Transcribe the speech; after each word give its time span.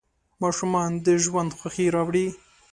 ماشومان 0.41 0.91
د 1.05 1.07
ژوند 1.23 1.51
خوښي 1.59 1.87
راوړي. 1.95 2.27